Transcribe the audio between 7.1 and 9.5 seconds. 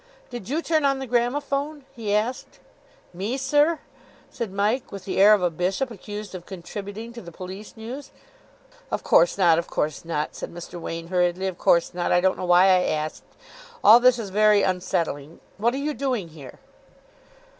to the Police News. "Of course